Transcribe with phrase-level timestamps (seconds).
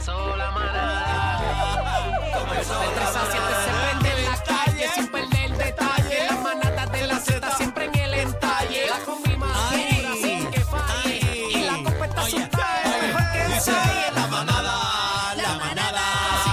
[0.00, 2.20] Comenzó la manada.
[2.32, 6.18] Comenzó de 3 a 7 se prende en la calle sin perder detalle.
[6.30, 8.86] Las manadas de la Z siempre en el entalle.
[8.88, 11.20] La dura sin que falle.
[11.50, 14.12] Y la copa está asustada, mejor que ensaye.
[14.14, 16.02] La manada, la manada,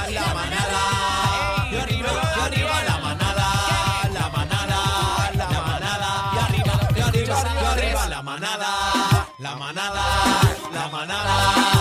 [0.10, 0.82] la manada.
[1.72, 3.48] Y arriba, y arriba la manada,
[4.12, 6.10] la manada, la manada.
[6.34, 8.70] Y arriba, y arriba, y arriba la manada,
[9.38, 10.04] la manada,
[10.74, 11.77] la manada.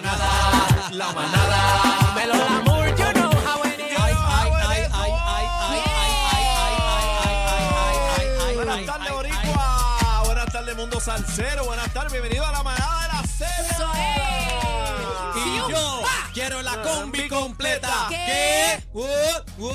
[0.00, 2.14] Manada, la manada.
[2.14, 3.98] Melo Lamour, you know how it is.
[3.98, 7.14] Ay, ay, ay, ay, ay, ay, ay, ay, ay,
[7.76, 10.22] ay, ay, ay, Buenas ay, tardes, ay, Boricua.
[10.24, 11.64] Buenas tardes, Mundo Salcero.
[11.64, 13.29] Buenas tardes, bienvenido a la manada de la Z.
[15.34, 16.02] Y yo
[16.34, 18.06] quiero la combi completa.
[18.08, 18.16] ¿Qué?
[18.26, 18.82] ¿Qué?
[18.92, 19.02] Uh,
[19.58, 19.72] uh, uh.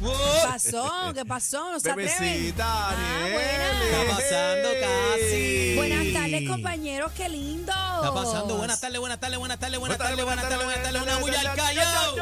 [0.00, 1.12] ¿Qué pasó?
[1.14, 1.72] ¿Qué pasó?
[1.72, 2.18] ¿No se atreven?
[2.18, 2.94] Bebecita, Ah,
[3.32, 3.84] buena.
[3.84, 5.74] Está pasando casi.
[5.76, 7.72] Buenas tardes, compañeros, qué lindo.
[7.72, 8.56] Está pasando.
[8.56, 11.02] Buenas tardes, buenas tardes, buenas tardes, buenas tardes, buenas tardes, buenas tardes.
[11.02, 12.16] Una bulla al callao.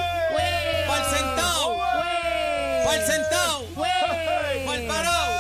[0.89, 1.79] Pa'l sentao.
[2.85, 3.65] Pa'l sentao.
[4.67, 5.33] Pa'l parao.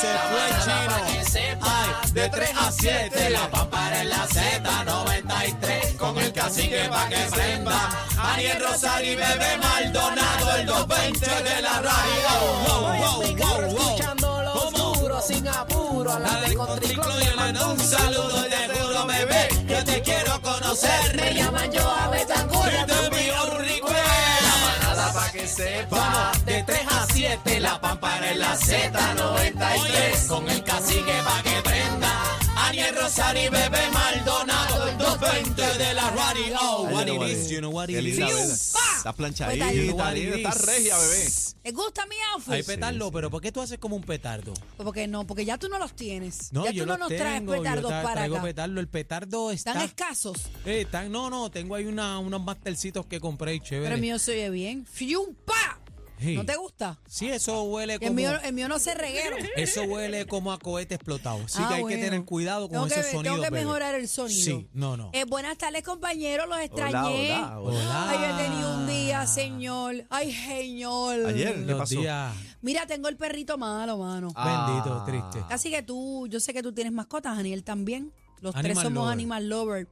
[0.00, 1.81] Se fue el chino.
[2.12, 3.30] De 3 a 7.
[3.30, 5.96] La pampara en la Z93.
[5.96, 8.06] Con el cacique pa' que prenda.
[8.18, 10.56] Ariel Rosario y Bebé Maldonado.
[10.56, 12.28] El 220 de la radio.
[12.66, 13.66] Wow, wow, wow, wow.
[13.66, 16.12] escuchando los duros sin apuro.
[16.12, 19.06] A la de con Contriclo triclo le y le mando un saludo y te juro,
[19.06, 21.16] bebé, que te quiero conocer.
[21.16, 22.72] Me llaman yo a Betancourt.
[22.72, 24.82] Y te envío un request.
[24.82, 26.32] Nada pa' que sepa.
[26.44, 30.26] De 3 a 7, la pampara en la Z93.
[30.28, 32.38] Con el cacique pa' que prenda.
[32.68, 34.88] Aniel Rosario y Bebé Maldonado.
[34.88, 36.56] El 220 de la radio.
[36.60, 38.18] Oh, what it is, you know what it is.
[38.18, 39.76] Estás Pues planchadita, ahí.
[39.78, 40.66] You know what Aniel, it estás is.
[40.66, 41.28] regia, bebé.
[41.64, 42.52] ¿Les gusta mi outfit?
[42.54, 44.52] Hay petardo, pero ¿por qué tú haces como un petardo?
[44.78, 46.52] Porque no, porque ya tú no los tienes.
[46.52, 48.44] No, ya yo tú no los nos traes tengo, yo petardos tra- para traigo acá.
[48.44, 48.80] petardo.
[48.80, 49.70] El petardo está...
[49.72, 50.38] Están escasos.
[50.64, 53.84] Eh, están- no, no, tengo ahí una, unos mastercitos que compré y chévere.
[53.84, 54.86] Pero el mío se oye bien.
[54.86, 55.34] ¡Fium!
[56.36, 56.98] ¿No te gusta?
[57.06, 58.12] Sí, eso huele El como...
[58.14, 59.36] mío, el mío no se reguero.
[59.56, 61.42] Eso huele como a cohete explotado.
[61.44, 61.96] Así Ah, que hay bueno.
[61.96, 63.24] que tener cuidado con tengo esos que, sonidos.
[63.24, 63.64] Tengo que bebé.
[63.64, 64.44] mejorar el sonido.
[64.44, 65.10] Sí, no, no.
[65.12, 66.48] Eh, buenas tardes, compañeros.
[66.48, 67.32] Los extrañé.
[67.32, 67.78] hola, hola.
[67.78, 68.10] Hola.
[68.10, 69.94] Ay, he tenido un día, señor.
[70.10, 71.26] Ay, señor.
[71.26, 72.00] Ayer, ¿qué Los pasó?
[72.00, 74.28] días- Mira, tengo el perrito malo, mano.
[74.36, 74.66] Ah.
[74.68, 75.44] Bendito, triste.
[75.52, 78.12] Así que tú, yo sé que tú tienes mascotas, Daniel también.
[78.40, 79.12] Los tres somos lover.
[79.12, 79.88] animal lover.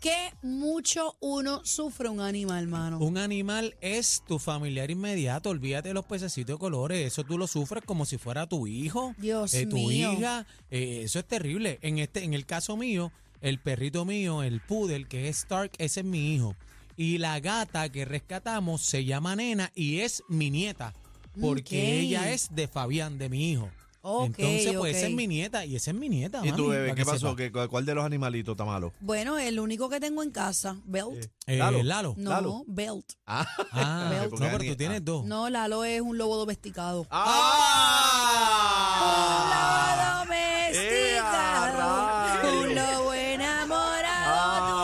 [0.00, 2.98] Que mucho uno sufre un animal, mano.
[3.00, 5.50] Un animal es tu familiar inmediato.
[5.50, 7.06] Olvídate de los pececitos de colores.
[7.06, 9.14] Eso tú lo sufres como si fuera tu hijo.
[9.18, 10.14] Dios eh, tu mío.
[10.14, 10.46] hija.
[10.70, 11.78] Eh, eso es terrible.
[11.82, 13.12] En este, en el caso mío,
[13.42, 16.56] el perrito mío, el poodle, que es Stark, ese es mi hijo.
[16.96, 20.94] Y la gata que rescatamos se llama Nena y es mi nieta.
[21.38, 23.70] Porque ella es de Fabián, de mi hijo.
[24.02, 26.38] Entonces, pues esa es mi nieta y esa es mi nieta.
[26.42, 27.36] ¿Y mami, tú, bebé, qué pasó?
[27.36, 28.92] ¿Qué- ¿Cuál de los animalitos está malo?
[29.00, 31.26] Bueno, el único que tengo en casa, Belt.
[31.46, 31.82] Eh, Lalo.
[31.82, 32.14] Lalo.
[32.16, 32.64] no, Lalo.
[32.66, 33.12] Belt.
[33.26, 34.32] Ah, Ah, Belt.
[34.32, 35.26] no, pero tú tienes dos.
[35.26, 37.06] No, Lalo es un lobo domesticado.
[37.10, 39.02] ¡Ah!
[39.02, 39.08] Un
[39.50, 42.40] lobo domesticado.
[42.42, 44.34] ¡Eh, un lobo enamorado.
[44.34, 44.68] Ah.
[44.68, 44.74] Tu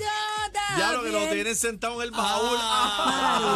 [0.00, 0.64] mascota.
[0.78, 1.30] Ya lo que lo bien.
[1.32, 2.56] tienen sentado en el baúl.
[2.60, 3.48] Ah, que cuando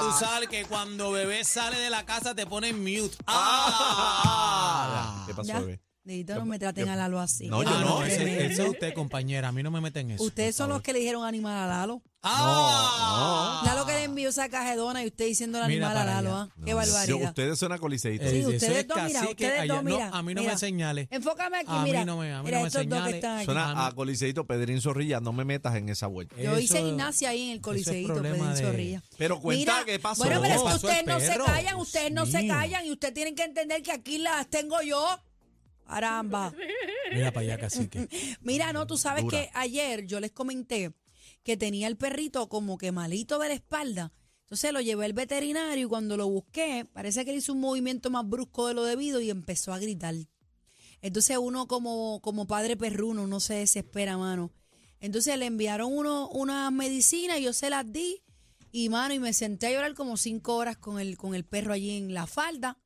[0.00, 3.16] tú sales, que cuando bebé sale de la casa te ponen mute.
[3.26, 5.60] Ah, ¿Qué pasó, Ya.
[5.60, 5.80] bebé?
[6.02, 7.46] Necesito no me traten a Lalo así.
[7.48, 9.48] No, Ah, yo no, no, ese, es usted, compañera.
[9.48, 10.24] A mí no me meten eso.
[10.24, 12.02] Ustedes son los que le dijeron animal a Lalo.
[12.22, 16.22] Ah, Lalo que le envió esa cajedona y usted diciendo el Mira animal a para
[16.22, 16.36] Lalo.
[16.36, 16.42] allá.
[16.52, 16.62] ¿ah?
[16.64, 17.28] Qué Yo- barbaridad.
[17.30, 18.26] ustedes son acoliceitos.
[18.26, 19.74] Eh, Sí, eso ustedes es dos, mira, cacique ustedes allá.
[19.74, 20.08] dos, No, mira.
[20.12, 20.52] a mí no mira.
[20.52, 21.08] me señales.
[21.10, 22.04] Enfócame aquí, A mí mira.
[22.04, 23.14] no me- a mí mira no me estos dos que señales.
[23.14, 23.44] están aquí.
[23.46, 26.36] Suena A Coliseito Pedrín Zorrilla, no me metas en esa vuelta.
[26.36, 29.02] Yo hice gimnasia ahí en el Coliseíto, problema Pedrín de- Zorrilla.
[29.16, 30.24] Pero cuenta Mira, qué pasó.
[30.24, 31.44] Bueno, pero es que Pasó el ustedes no se perro.
[31.46, 32.54] callan, ustedes no Dios se mío.
[32.54, 35.06] callan y ustedes tienen que entender que aquí las tengo yo.
[35.86, 36.52] Caramba.
[37.12, 38.08] Mira para allá, cacique.
[38.42, 39.38] Mira, no, tú sabes Dura.
[39.38, 40.92] que ayer yo les comenté
[41.42, 44.12] que tenía el perrito como que malito de la espalda.
[44.42, 48.10] Entonces lo llevé al veterinario y cuando lo busqué, parece que él hizo un movimiento
[48.10, 50.16] más brusco de lo debido y empezó a gritar.
[51.02, 54.50] Entonces uno como, como padre perruno, uno se desespera, mano.
[54.98, 58.22] Entonces le enviaron uno, unas medicinas, yo se las di
[58.72, 61.72] y, mano, y me senté a llorar como cinco horas con el, con el perro
[61.72, 62.78] allí en la falda.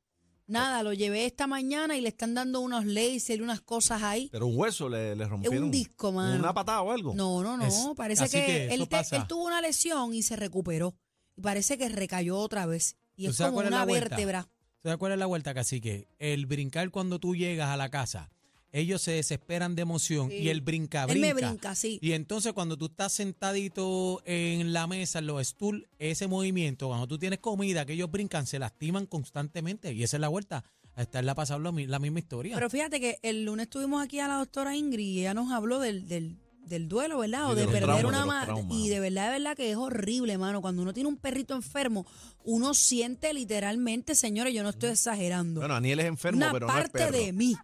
[0.47, 4.29] Nada, lo llevé esta mañana y le están dando unos laser y unas cosas ahí.
[4.31, 5.71] Pero un hueso le, le rompieron.
[5.71, 6.37] disco, mano.
[6.37, 7.15] ¿Una patada o algo?
[7.15, 7.65] No, no, no.
[7.65, 10.95] Es- parece que, que él, te- él tuvo una lesión y se recuperó.
[11.35, 12.95] Y parece que recayó otra vez.
[13.15, 14.47] Y ¿Tú es como una vértebra.
[14.81, 16.07] ¿Te acuerdas la vuelta, cacique?
[16.19, 18.29] El brincar cuando tú llegas a la casa.
[18.77, 20.35] Ellos se desesperan de emoción Sí.
[20.37, 21.75] y el brinca, Él me brinca.
[21.75, 21.97] sí.
[22.01, 27.07] Y entonces cuando tú estás sentadito en la mesa, en los stool, ese movimiento, cuando
[27.07, 29.93] tú tienes comida, que ellos brincan, se lastiman constantemente.
[29.93, 30.63] Y esa es la vuelta.
[30.97, 32.55] a estarla pasando la mi- la misma historia.
[32.55, 35.79] Pero fíjate que el lunes tuvimos aquí a la doctora Ingrid y ella nos habló
[35.81, 36.37] del, del,
[36.67, 37.49] del duelo, ¿verdad?
[37.49, 38.63] O de perder traumas, una madre.
[38.71, 40.61] Y de verdad, de verdad que es horrible, mano.
[40.61, 42.05] Cuando uno tiene un perrito enfermo,
[42.45, 45.59] uno siente literalmente, señores, yo no estoy exagerando.
[45.59, 47.11] Bueno, Aniel es enfermo, una pero no es parte perro.
[47.17, 47.55] de mí.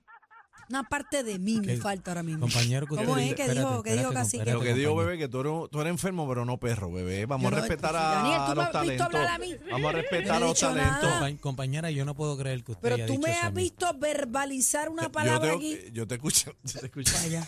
[0.72, 2.42] Una parte de mí me Que- falta ahora mismo.
[2.42, 3.24] Compañero, que ¿Cómo usted es?
[3.30, 4.38] dice- ¿Qué espérate, dijo- qué dijo espérate, Cacique?
[4.38, 5.06] espérate, Lo que digo, compañero.
[5.12, 7.26] bebé, que tú eres, tú eres enfermo, pero no perro, bebé.
[7.26, 9.06] Vamos Yo a no- respetar a, Daniel, ¿tú me los has visto talentos.
[9.08, 9.56] hablar a mí?
[9.72, 11.02] Vamos a Yo respetar no a los dicho talentos.
[11.04, 11.30] nada.
[11.30, 13.48] Compa- Compañera, yo no puedo creer que usted Pero haya tú dicho me eso a
[13.48, 13.62] has mí.
[13.64, 15.78] visto verbalizar una Yo palabra te, aquí.
[15.92, 16.56] yo te escucho.
[16.64, 17.14] Yo te escucho.
[17.22, 17.48] Vaya.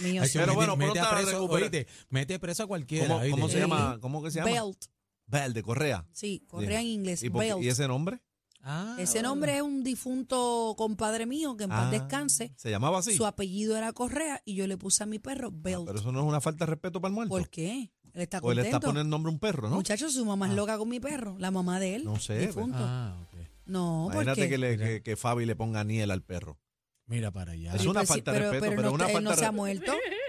[0.00, 0.38] Mío, Ay, sí.
[0.38, 1.62] Pero mete- bueno, mete pronto a la preso, recupera.
[1.62, 3.06] oíste, mete preso a cualquiera.
[3.08, 3.30] ¿Cómo, oíste.
[3.32, 3.98] cómo se llama?
[4.00, 4.50] ¿Cómo que se llama?
[4.52, 4.84] Belt.
[5.28, 6.06] Bell, de Correa.
[6.12, 7.22] Sí, correa en inglés.
[7.24, 7.64] ¿Y, por qué- Belt.
[7.64, 8.20] ¿Y ese nombre?
[8.68, 12.52] Ah, Ese nombre es un difunto compadre mío que en paz Ah, descanse.
[12.56, 13.14] ¿Se llamaba así?
[13.16, 15.86] Su apellido era Correa y yo le puse a mi perro Ah, Belt.
[15.86, 17.30] pero eso no es una falta de respeto para el muerto.
[17.32, 17.92] ¿Por qué?
[18.12, 18.76] Él está o él contento.
[18.78, 19.76] está poniendo nombre a un perro, ¿no?
[19.76, 22.04] Muchachos, su mamá es loca con mi perro, la mamá de él.
[22.04, 22.78] No sé, Difunto.
[22.80, 23.38] Ah, ok.
[23.66, 26.58] No, Imagínate porque que, le, que, que Fabi le ponga Aniel al perro.
[27.06, 27.72] Mira para allá.
[27.74, 29.92] Es una Pues falta de respeto, pero no, una él no se ha muerto.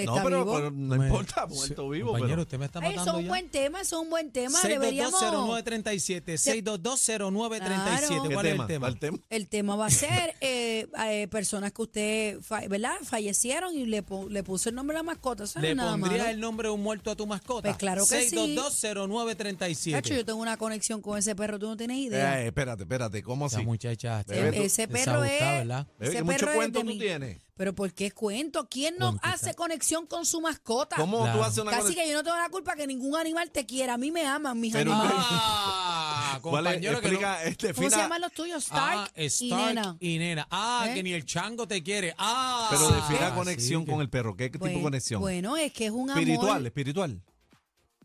[0.00, 0.54] Él No, está pero, vivo.
[0.56, 2.06] pero no Me- importa, muerto Sí, vivo.
[2.12, 3.28] Compañero, Pero, usted me está Ay, eso matando es un ya.
[3.30, 4.60] buen tema, eso es un buen tema.
[4.62, 5.20] Deberíamos.
[5.20, 7.58] 6220937, 6220937.
[7.58, 8.22] Claro.
[8.28, 8.78] ¿Qué ¿Cuál es el tema?
[8.80, 9.18] ¿Cuál tema?
[9.30, 12.94] El tema va a ser eh, eh, personas que usted, fa- ¿verdad?
[13.04, 15.44] Fallecieron y le, pu- le puso el nombre a la mascota.
[15.44, 16.30] Eso no ¿Le es nada pondría malo.
[16.30, 17.68] el nombre de un muerto a tu mascota?
[17.68, 18.36] Pues claro que sí.
[18.36, 19.92] 6220937.
[19.92, 22.40] Cacho, yo tengo una conexión con ese perro, tú no tienes idea.
[22.42, 23.66] Eh, espérate, espérate, ¿cómo Esa así?
[23.66, 25.40] muchacha está Bebé, tú- ese perro es.
[25.40, 25.86] ¿verdad?
[25.98, 26.98] Bebé, ese que mucho perro es cuento de tú mí.
[26.98, 27.38] tienes.
[27.56, 28.68] Pero ¿por qué cuento?
[28.68, 30.96] ¿Quién no hace conexión con su mascota?
[30.96, 32.04] ¿Cómo tú haces una Casi conexión?
[32.04, 33.94] que yo no tengo la culpa que ningún animal te quiera.
[33.94, 35.16] A mí me aman mis Pero animales.
[35.18, 36.72] Ah, ¿Cuál es?
[36.74, 38.62] compañero, que no- Explica, este, ¿Cómo se defina- llaman los tuyos?
[38.64, 39.96] Stark, Ah, y Stark Nena.
[40.00, 40.46] y nena.
[40.50, 40.94] Ah, ¿Eh?
[40.94, 42.14] que ni el chango te quiere.
[42.18, 44.36] Ah, Pero defina Ah, conexión sí, con que- el perro.
[44.36, 45.20] ¿Qué tipo de Bueno, conexión?
[45.22, 46.66] Bueno, es que es un espiritual, amor.
[46.66, 47.22] espiritual.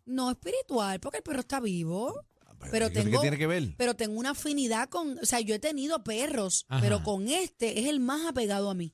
[0.06, 2.24] No espiritual, porque el perro está vivo.
[2.72, 3.74] Pero ¿Qué- ¿Qué tengo, tiene que ver?
[3.76, 6.80] pero tengo una afinidad con, o sea, yo he tenido perros, Ajá.
[6.80, 8.94] pero con este es el más apegado a mí.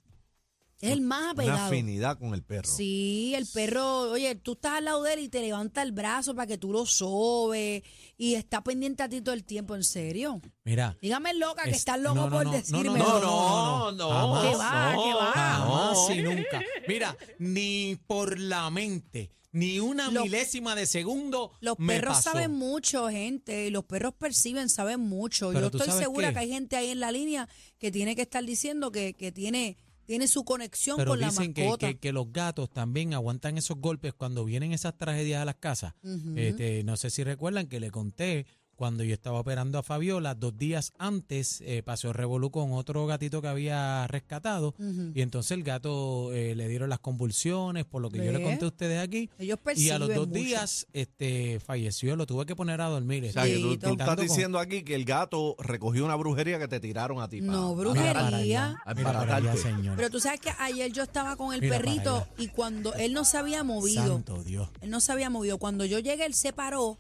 [0.80, 1.66] Es el más Una apegado.
[1.68, 2.68] afinidad con el perro.
[2.70, 6.36] Sí, el perro, oye, tú estás al lado de él y te levanta el brazo
[6.36, 7.82] para que tú lo sobes
[8.18, 10.40] y está pendiente a ti todo el tiempo, en serio.
[10.64, 10.96] Mira.
[11.02, 12.84] Dígame loca que es- estás loco no, no, por no, decirme.
[12.84, 14.42] No, No, no, no, no.
[14.52, 15.32] Que va, que va.
[15.34, 16.62] Jamás y nunca.
[16.88, 22.34] Mira, ni por la mente, ni una Los- milésima de segundo Los me perros pasó.
[22.34, 25.50] saben mucho, gente, y los perros perciben, saben mucho.
[25.54, 26.34] Pero Yo estoy segura qué?
[26.36, 27.50] que hay gente ahí en la línea
[27.80, 29.78] que tiene que estar diciendo que, que tiene,
[30.08, 31.88] tiene su conexión Pero con la dicen que, mascota.
[31.90, 35.94] que- que los gatos también aguantan esos golpes cuando vienen esas tragedias a las casas.
[36.36, 38.46] Este, no sé si recuerdan que le conté
[38.78, 43.06] cuando yo estaba operando a Fabiola, dos días antes eh, pasó el revolú con otro
[43.08, 44.76] gatito que había rescatado
[45.14, 48.64] y entonces el gato eh, le dieron las convulsiones, por lo que yo le conté
[48.66, 49.30] a ustedes aquí.
[49.40, 50.40] Ellos Y a los dos mucho.
[50.40, 53.26] días este, falleció, lo tuve que poner a dormir.
[53.26, 56.68] O sea, que tú, estás con- diciendo aquí que el gato recogió una brujería que
[56.68, 57.42] te tiraron a ti.
[57.42, 58.14] No, pa- brujería.
[58.14, 59.54] Para allá, para para allá.
[59.96, 63.14] Pero tú sabes que ayer yo estaba con el Mira para perrito y cuando él
[63.14, 64.70] no se había movido, Santo Dios.
[64.82, 65.58] él no se había movido.
[65.58, 67.00] Cuando yo llegué, él se paró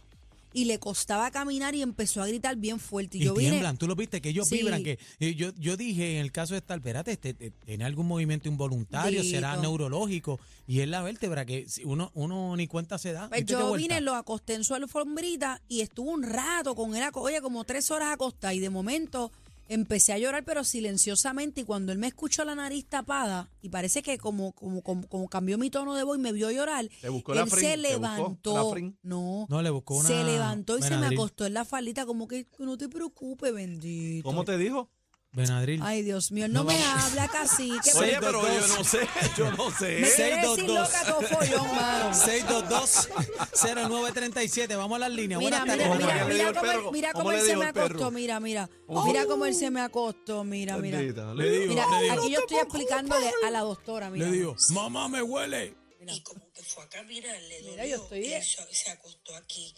[0.57, 3.19] y le costaba caminar y empezó a gritar bien fuerte.
[3.19, 4.57] Y, Y yo vine, tiemblan, tú lo viste, que ellos Sí.
[4.57, 7.85] vibran, que eh, yo, yo dije en el caso de estar, espérate, este, este, tiene
[7.85, 13.13] algún movimiento involuntario, será neurológico, y es la vértebra que uno, uno ni cuenta se
[13.13, 13.29] da.
[13.29, 16.95] Pues ¿Viste qué yo vine, lo acosté en su alfombrita y estuvo un rato con
[16.95, 19.31] él, oye, como tres horas acostada y de momento
[19.69, 24.01] empecé a llorar pero silenciosamente y cuando él me escuchó la nariz tapada y parece
[24.01, 27.09] que como, como, como, como cambió mi tono de voz y me vio llorar, ¿Te
[27.09, 27.63] buscó la él frin?
[27.63, 31.07] se ¿Te buscó levantó, la no, No, le buscó una se levantó y se me
[31.07, 34.23] acostó en la faldita como "Que no te preocupes, bendito.
[34.27, 34.89] ¿Cómo te dijo?
[35.33, 35.81] Benadryl.
[35.83, 37.03] Ay, Dios mío, no, No, me vamos.
[37.11, 37.69] habla casi.
[37.83, 38.69] ¿Qué Oye, Seis, pero dos, yo dos.
[38.77, 38.99] no sé,
[39.37, 39.85] yo no sé.
[39.85, 40.57] me quiere 622.
[40.57, 42.13] decir loca todo follón, mano.
[42.15, 45.39] 622-0937, vamos a las líneas.
[45.39, 45.87] Mira, Buenas mira, tardes.
[45.87, 47.85] ¿Cómo mira, mira cómo, él- mira ¿Cómo cómo le él se dijo me el perro?
[47.85, 48.69] acostó, mira, mira.
[49.05, 50.97] Mira cómo él se me acostó, mira, mira.
[50.99, 52.13] Bendita, le digo, Mira, le digo.
[52.21, 54.25] aquí yo estoy explicándole a la doctora, mira.
[54.27, 55.75] Le digo, mamá me huele.
[56.09, 57.61] Y como que fue a caminar, le.
[57.63, 58.43] Mira, yo estoy y bien.
[58.43, 59.73] se, se acostó aquí.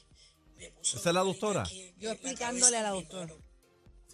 [0.58, 1.64] Me puso ¿Esa es la doctora?
[1.98, 3.34] Yo la explicándole a la doctora.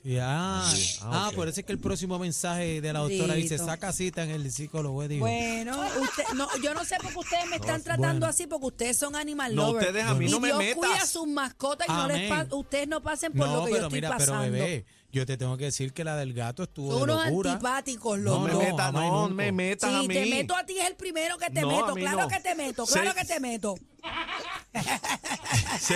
[0.06, 0.64] Sí, ah,
[1.02, 1.36] Ah, ah, ok.
[1.36, 4.52] por eso es que el próximo mensaje de la doctora dice, saca cita en el
[4.52, 5.08] psicólogo.
[5.08, 5.26] digo.
[5.26, 8.28] Bueno, usted, no, yo no sé por qué ustedes me están tratando bueno.
[8.28, 9.88] así, porque ustedes son animal No, lovers.
[9.88, 10.76] ustedes a mí y no me Dios metas.
[10.76, 13.82] cuida a sus mascotas y no les ustedes no pasen por no, lo que pero
[13.82, 14.42] yo estoy mira, pasando.
[14.42, 17.26] pero bebé, yo te tengo que decir que la del gato estuvo son de unos
[17.26, 17.52] locura.
[17.54, 18.64] antipáticos No me no, dos.
[18.68, 20.14] metas, no me metas a Si mí.
[20.14, 21.96] te meto a ti es el primero que te No, a meto.
[21.96, 22.28] mí Claro no.
[22.28, 23.18] que te meto, claro Sí.
[23.18, 23.76] que te meto.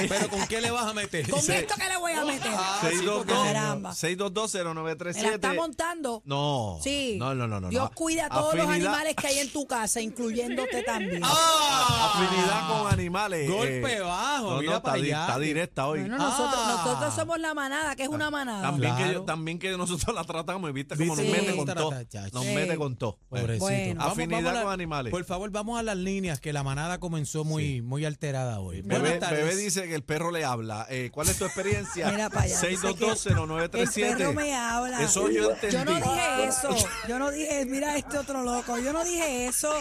[0.08, 1.30] Pero ¿con qué le vas a meter?
[1.30, 2.52] Con esto que le voy a meter.
[2.54, 3.92] Ah, sí, porque- Caramba.
[3.94, 5.16] 6220937.
[5.16, 6.22] ¿Me la está montando?
[6.26, 6.80] No.
[6.84, 7.18] Sí.
[7.20, 7.70] No, no, no, no.
[7.70, 7.96] Dios no.
[7.96, 11.22] cuida a todos los animales que hay en tu casa, incluyéndote también.
[11.24, 12.14] ¡Ah!
[12.16, 13.50] Afinidad con animales.
[13.50, 15.22] Golpe eh, bajo, No, mira no, para está, di- allá.
[15.28, 16.00] está directa hoy.
[16.02, 16.84] Bueno, nosotros, Ah.
[16.86, 18.62] nosotros somos la manada, que es una manada.
[18.62, 19.20] También, que, Claro.
[19.20, 21.92] yo- también que nosotros la tratamos, y viste cómo nos ¿Viste mete con todo.
[22.34, 22.54] Nos Sí.
[22.54, 23.18] mete con todo.
[23.30, 23.60] Pobrecito.
[23.66, 24.04] Bueno.
[24.04, 25.12] Afinidad con animales.
[25.12, 28.69] Por favor, vamos a las líneas, que la manada comenzó muy, muy alterada hoy.
[28.84, 29.40] Bebé, tardes.
[29.40, 30.86] Bebé dice que el perro le habla.
[30.90, 32.10] Eh, ¿Cuál es tu experiencia?
[32.12, 32.60] Mira para allá.
[32.62, 34.12] dice que 6220937.
[34.12, 35.02] El perro me habla.
[35.02, 35.76] Eso yo entendí.
[35.76, 36.76] Yo no dije eso.
[37.08, 38.78] Yo no dije, mira este otro loco.
[38.80, 39.74] Yo no dije eso.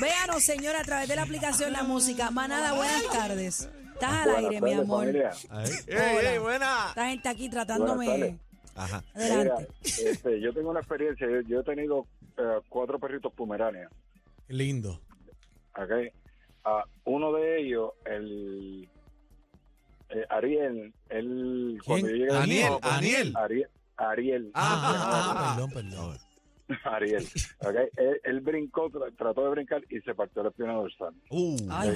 [0.00, 2.30] Véanos, señora, a través de la aplicación La Música.
[2.30, 3.68] Manada, buenas tardes.
[3.94, 5.06] Estás al aire, mi amor.
[5.06, 5.22] Ey,
[5.86, 6.86] ey, buena.
[6.88, 8.38] Esta gente aquí tratándome.
[8.74, 9.04] Ajá.
[9.14, 9.68] Adelante.
[9.84, 12.06] Mira, este, yo tengo una experiencia, yo, yo he tenido
[12.38, 13.90] eh, cuatro perritos pomeranias,
[14.48, 15.00] Lindo.
[15.76, 16.12] ¿ok?
[16.64, 18.88] Ah, uno de ellos, el
[20.10, 23.32] eh, Ariel, él cuando yo llegué Aniel, no, pues, Aniel.
[23.36, 26.18] Ariel, Ariel, Ah, Ah, perdón, perdón.
[26.84, 27.24] Ariel,
[27.60, 27.74] ¿ok?
[27.96, 31.14] Él, él brincó, tra- trató de brincar y se partió la espina dorsal.
[31.30, 31.90] Uh, Ay.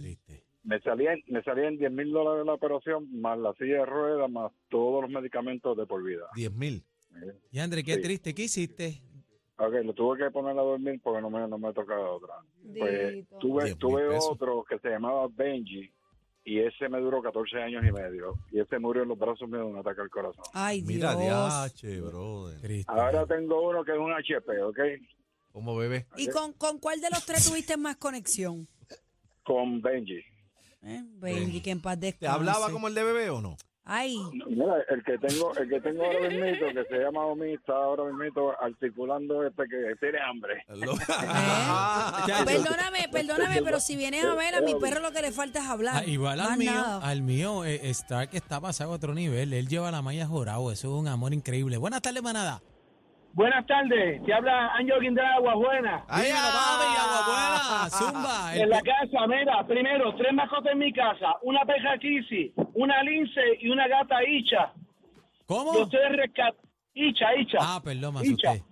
[0.00, 0.44] Triste.
[0.62, 4.50] Me salían, me salían 10 mil dólares la operación, más la silla de ruedas, más
[4.70, 6.24] todos los medicamentos de por vida.
[6.36, 6.82] 10 mil.
[7.52, 8.00] Y André, qué Sí.
[8.02, 8.34] triste.
[8.34, 9.00] ¿Qué hiciste?
[9.56, 12.34] Ok, lo tuve que poner a dormir porque no me, no me tocaba otra.
[12.76, 15.92] Pues tuve, 10,000 tuve otro que se llamaba Benji
[16.44, 19.64] y ese me duró 14 años y medio y ese murió en los brazos míos
[19.66, 20.44] de un ataque al corazón.
[20.52, 21.22] Ay, Mira, Dios.
[21.72, 22.84] diache, brother.
[22.88, 24.78] Ahora tengo uno que es un HP, ¿ok?
[25.52, 26.06] Como bebé.
[26.16, 28.66] ¿Y con, con cuál de los tres tuviste más conexión?
[29.44, 30.18] Con Benji.
[30.82, 31.00] ¿Eh?
[31.14, 32.34] Benji, que en paz ¿Te descanse.
[32.34, 33.56] hablaba como el de bebé o no?
[33.86, 34.16] Ay,
[34.48, 38.04] Mira, el que tengo, el que tengo ahora mismo, que se llama Omi, está ahora
[38.04, 40.64] mismo articulando este que tiene hambre.
[42.26, 42.44] Chacho.
[42.46, 45.66] perdóname, perdóname, pero si vienes a ver a mi perro lo que le falta es
[45.66, 45.96] hablar.
[45.96, 47.06] Ah, igual al mío, nada.
[47.06, 49.52] al mío, eh, Stark está pasado a otro nivel.
[49.52, 50.72] Él lleva la malla jorado.
[50.72, 51.76] Eso es un amor increíble.
[51.76, 52.62] Buenas tardes, manada.
[53.34, 56.04] Buenas tardes, te habla Ángel Guindra Aguajuena.
[56.06, 56.78] Ay, Dímelo, ah.
[56.78, 57.90] papi, agua buena.
[57.90, 58.54] Zumba.
[58.54, 63.40] En la casa, mira, primero, tres mascotas en mi casa, una peja Kisi, una lince
[63.60, 64.72] y una gata Icha.
[65.46, 65.74] ¿Cómo?
[65.74, 66.54] Yo estoy rescat...
[66.94, 67.58] Icha, Icha.
[67.60, 68.50] Ah, perdón, me Icha.
[68.52, 68.64] asusté.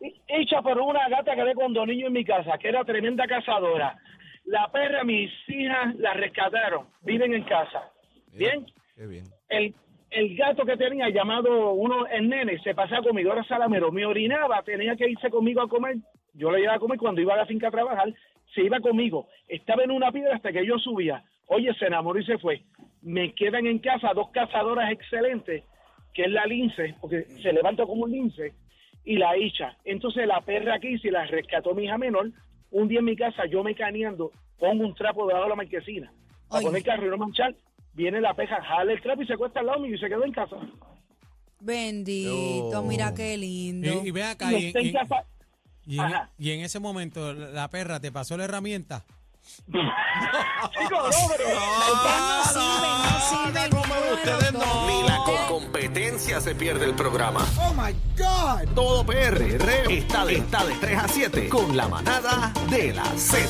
[0.00, 3.26] I- Icha, pero una gata que ve cuando niño en mi casa, que era tremenda
[3.26, 3.96] cazadora.
[4.44, 7.90] La perra, mis hijas la rescataron, viven en casa.
[8.32, 9.24] Bien, Qué bien.
[9.48, 9.74] el,
[10.10, 14.62] el gato que tenía llamado uno, el nene, se pasaba conmigo, era salamero, me orinaba,
[14.62, 15.96] tenía que irse conmigo a comer,
[16.34, 18.12] yo le llevaba a comer cuando iba a la finca a trabajar,
[18.54, 22.24] se iba conmigo, estaba en una piedra hasta que yo subía, oye, se enamoró y
[22.26, 22.62] se fue.
[23.06, 25.62] Me quedan en casa dos cazadoras excelentes,
[26.12, 28.52] que es la lince, porque se levanta como un lince,
[29.04, 29.76] y la hicha.
[29.84, 32.32] Entonces la perra aquí, si la rescató mi hija menor,
[32.72, 36.12] un día en mi casa, yo me caneando, pongo un trapo debajo de la marquesina,
[36.50, 36.64] a Ay.
[36.64, 37.54] poner el carro y no manchar,
[37.94, 40.24] viene la peja, jala el trapo y se acuesta al lado mío y se quedó
[40.24, 40.56] en casa.
[41.60, 42.82] Bendito, No.
[42.82, 44.02] mira qué lindo.
[44.04, 44.52] Y, y ve acá.
[44.52, 45.24] Y en y- casa.
[45.86, 46.30] y en, Ajá.
[46.38, 49.04] y en ese momento, la perra te pasó la herramienta.
[49.66, 49.80] Chico,
[50.90, 54.86] no, pero no no de los ustedes no.
[54.86, 57.44] Ni la competencia se pierde el programa.
[57.58, 58.74] Oh my God.
[58.74, 59.42] Todo PR
[59.88, 63.48] está de, está de 3 a 7 con la manada de la Z.